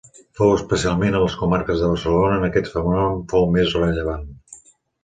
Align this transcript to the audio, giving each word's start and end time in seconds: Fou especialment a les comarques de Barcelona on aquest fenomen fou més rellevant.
Fou 0.37 0.53
especialment 0.53 1.17
a 1.17 1.21
les 1.25 1.35
comarques 1.43 1.83
de 1.83 1.91
Barcelona 1.91 2.41
on 2.41 2.49
aquest 2.49 2.73
fenomen 2.73 3.25
fou 3.35 3.49
més 3.59 3.79
rellevant. 3.81 4.31